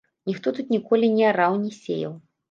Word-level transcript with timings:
Ніхто 0.29 0.53
тут 0.59 0.69
ніколі 0.75 1.09
не 1.17 1.27
араў, 1.33 1.59
не 1.65 1.71
сеяў. 1.81 2.17